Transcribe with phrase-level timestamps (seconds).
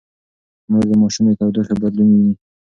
[0.71, 2.33] مور د ماشوم د تودوخې بدلون ويني.